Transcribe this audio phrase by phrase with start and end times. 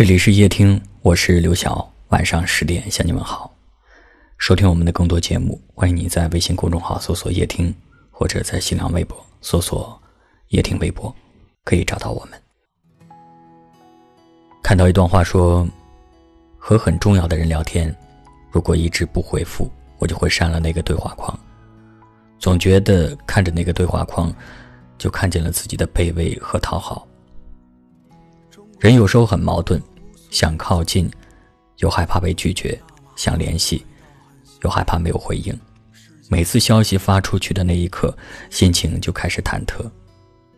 [0.00, 1.86] 这里是夜听，我是刘晓。
[2.08, 3.54] 晚上十点向你们好。
[4.38, 7.70] 收听我们的更多节目，欢迎你在微信公众号搜索“夜听”，
[8.10, 10.00] 或者在新浪微博搜索
[10.48, 11.14] “夜听微博”，
[11.64, 12.42] 可以找到我们。
[14.62, 15.68] 看到一段话说
[16.56, 17.94] ：“和很重要的人聊天，
[18.50, 21.38] 如果一直不回复，我就会删了那个对话框。
[22.38, 24.34] 总觉得看着那个对话框，
[24.96, 27.06] 就看见了自己的卑微和讨好。
[28.78, 29.78] 人有时候很矛盾。”
[30.30, 31.10] 想靠近，
[31.78, 32.78] 又害怕被拒绝；
[33.16, 33.84] 想联系，
[34.62, 35.58] 又害怕没有回应。
[36.28, 38.16] 每次消息发出去的那一刻，
[38.50, 39.90] 心情就开始忐忑。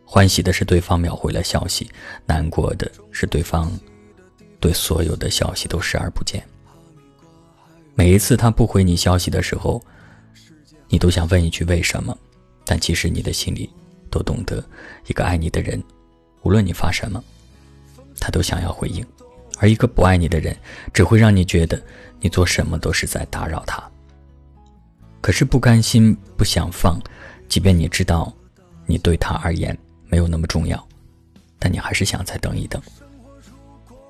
[0.05, 1.89] 欢喜的是对方秒回了消息，
[2.25, 3.71] 难过的是对方
[4.59, 6.43] 对所有的消息都视而不见。
[7.95, 9.81] 每一次他不回你消息的时候，
[10.87, 12.15] 你都想问一句为什么，
[12.63, 13.67] 但其实你的心里
[14.11, 14.63] 都懂得，
[15.07, 15.83] 一个爱你的人，
[16.43, 17.23] 无论你发什么，
[18.19, 19.03] 他都想要回应。
[19.63, 20.53] 而一个不爱你的人，
[20.93, 21.81] 只会让你觉得
[22.19, 23.81] 你做什么都是在打扰他。
[25.21, 26.99] 可是不甘心，不想放，
[27.47, 28.33] 即便你知道，
[28.85, 29.75] 你对他而言
[30.09, 30.85] 没有那么重要，
[31.59, 32.81] 但你还是想再等一等。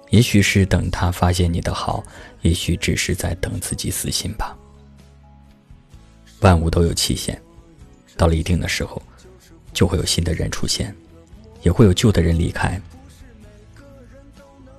[0.09, 2.03] 也许是等他发现你的好，
[2.41, 4.57] 也许只是在等自己死心吧。
[6.39, 7.39] 万物都有期限，
[8.17, 8.99] 到了一定的时候，
[9.71, 10.95] 就会有新的人出现，
[11.61, 12.81] 也会有旧的人离开。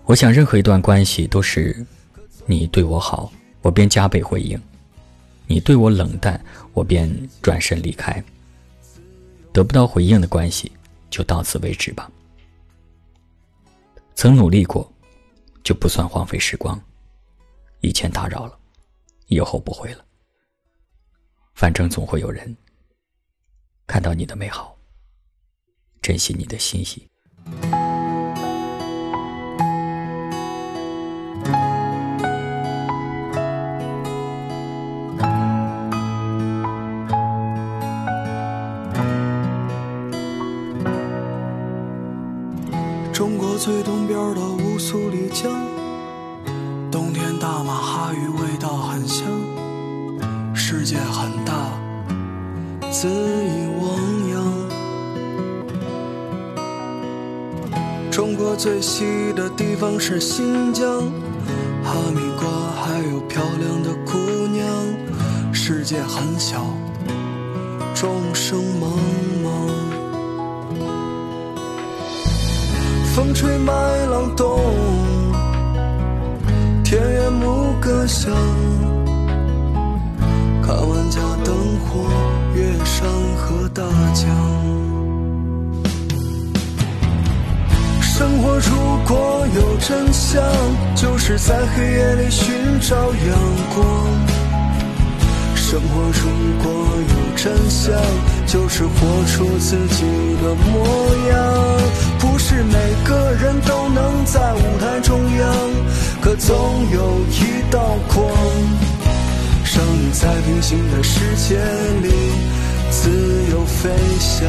[0.07, 1.85] 我想，任何一段关系都是，
[2.45, 4.59] 你对我好，我便加倍回应；
[5.47, 6.39] 你对我冷淡，
[6.75, 8.23] 我便转身离开。
[9.51, 10.71] 得不到回应的关系，
[11.09, 12.11] 就到此为止吧。
[14.15, 14.93] 曾努力过，
[15.63, 16.79] 就不算荒废时光。
[17.81, 18.59] 以前打扰了，
[19.29, 20.05] 以后不会了。
[21.55, 22.55] 反正总会有人
[23.87, 24.77] 看到你的美好，
[26.03, 27.09] 珍惜你的欣喜。
[45.35, 45.51] 江，
[46.93, 49.27] 冬天大马哈鱼味道很香。
[50.55, 51.53] 世界很大，
[52.93, 53.99] 恣意汪
[54.31, 54.35] 洋。
[58.13, 60.89] 中国最西的地方是新疆，
[61.83, 62.49] 哈密瓜
[62.81, 64.65] 还有漂亮的姑娘。
[65.53, 66.65] 世界很小，
[67.93, 68.87] 众生茫
[69.43, 69.49] 茫。
[73.17, 73.73] 风吹麦
[74.07, 74.61] 浪动，
[78.07, 78.33] 想。
[80.63, 82.09] 看万家灯火，
[82.55, 83.07] 越山
[83.37, 83.83] 河大
[84.15, 84.25] 江。
[88.01, 88.77] 生活如
[89.07, 90.43] 果有真相，
[90.95, 93.39] 就是在黑夜里寻找阳
[93.75, 93.85] 光。
[95.55, 96.31] 生活如
[96.63, 96.73] 果
[97.09, 97.93] 有真相，
[98.47, 100.05] 就是活出自己
[100.41, 100.87] 的模
[101.31, 101.35] 样。
[102.21, 102.73] 不是每
[103.05, 105.47] 个人都能在舞台中央，
[106.25, 106.57] 可总
[106.91, 108.27] 有一道光，
[109.75, 111.59] 让你在平行的世界
[112.01, 112.09] 里
[112.91, 113.11] 自
[113.51, 114.49] 由飞翔。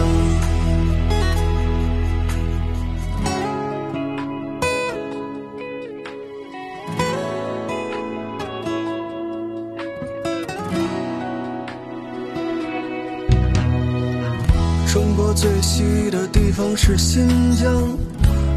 [14.87, 17.69] 中国最西的地方是新疆，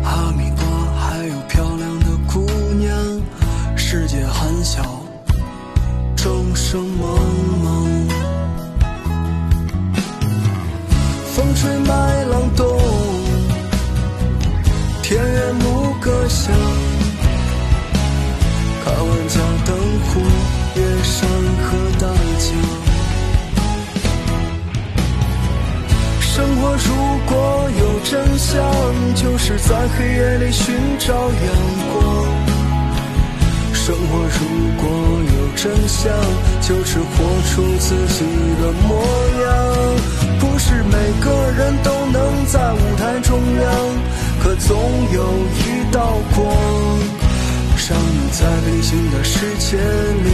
[0.04, 0.44] 哈密
[3.90, 4.82] 世界很小，
[6.14, 7.08] 众生茫
[7.64, 7.66] 茫。
[11.34, 12.78] 风吹麦浪动，
[15.02, 16.54] 田园牧歌响。
[18.84, 19.74] 看万家灯
[20.04, 20.20] 火，
[20.76, 21.26] 越山
[21.64, 22.06] 河大
[22.36, 22.46] 江。
[26.20, 26.88] 生活如
[27.24, 28.54] 果有真相，
[29.14, 31.30] 就是在黑夜里寻找阳
[31.94, 32.27] 光。
[33.88, 34.44] 生活如
[34.76, 34.84] 果
[35.24, 36.12] 有真相，
[36.60, 38.22] 就是活出自己
[38.60, 39.00] 的模
[39.40, 39.48] 样。
[40.38, 40.92] 不是每
[41.24, 43.64] 个人都能在舞台中央，
[44.42, 44.76] 可总
[45.10, 45.24] 有
[45.56, 46.54] 一道光，
[47.88, 50.28] 让你在平行的世界里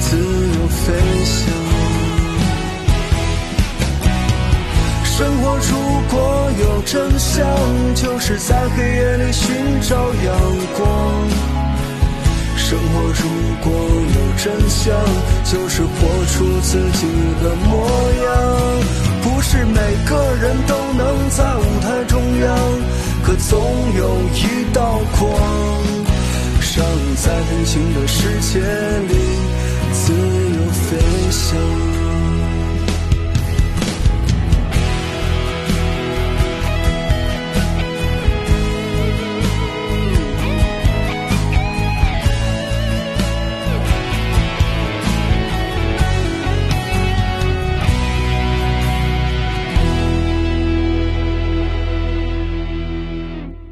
[0.00, 0.94] 自由飞
[1.26, 1.52] 翔。
[5.04, 5.76] 生活如
[6.10, 7.46] 果有真相，
[7.94, 9.94] 就是在黑夜里寻找
[10.24, 10.34] 阳
[10.74, 11.51] 光。
[12.56, 13.22] 生活如
[13.62, 13.72] 果
[14.14, 14.94] 有真相，
[15.44, 15.88] 就是活
[16.26, 17.06] 出自己
[17.42, 17.70] 的模
[18.24, 18.28] 样。
[19.22, 19.74] 不是每
[20.08, 22.56] 个人都能在舞台中央，
[23.24, 23.60] 可总
[23.96, 24.02] 有
[24.34, 25.22] 一道光，
[27.16, 28.60] 在平行的世界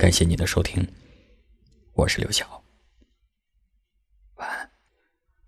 [0.00, 0.88] 感谢你的收听，
[1.92, 2.59] 我是刘晓。